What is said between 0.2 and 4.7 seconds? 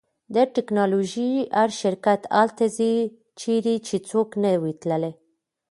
د ټیکنالوژۍ هر شرکت هلته ځي چیرې چې څوک نه